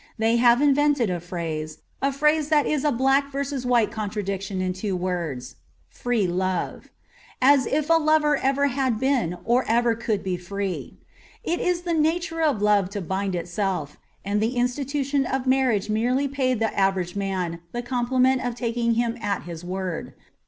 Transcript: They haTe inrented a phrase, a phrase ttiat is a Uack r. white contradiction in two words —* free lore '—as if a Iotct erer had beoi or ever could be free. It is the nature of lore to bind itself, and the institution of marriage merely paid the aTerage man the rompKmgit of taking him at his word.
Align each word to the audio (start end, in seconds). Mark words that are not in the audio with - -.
They 0.17 0.39
haTe 0.39 0.73
inrented 0.75 1.11
a 1.15 1.19
phrase, 1.19 1.77
a 2.01 2.11
phrase 2.11 2.49
ttiat 2.49 2.65
is 2.65 2.83
a 2.83 2.91
Uack 2.91 3.25
r. 3.35 3.69
white 3.69 3.91
contradiction 3.91 4.59
in 4.59 4.73
two 4.73 4.95
words 4.95 5.57
—* 5.81 5.89
free 6.01 6.25
lore 6.25 6.81
'—as 7.53 7.67
if 7.67 7.87
a 7.91 7.99
Iotct 7.99 8.39
erer 8.43 8.71
had 8.71 8.97
beoi 8.99 9.39
or 9.45 9.63
ever 9.67 9.93
could 9.93 10.23
be 10.23 10.37
free. 10.37 10.97
It 11.43 11.59
is 11.59 11.81
the 11.81 11.93
nature 11.93 12.41
of 12.41 12.63
lore 12.63 12.87
to 12.87 12.99
bind 12.99 13.35
itself, 13.35 13.99
and 14.25 14.41
the 14.41 14.55
institution 14.57 15.27
of 15.27 15.45
marriage 15.45 15.87
merely 15.87 16.27
paid 16.27 16.59
the 16.59 16.73
aTerage 16.75 17.15
man 17.15 17.59
the 17.71 17.83
rompKmgit 17.83 18.43
of 18.43 18.55
taking 18.55 18.95
him 18.95 19.19
at 19.21 19.43
his 19.43 19.63
word. 19.63 20.15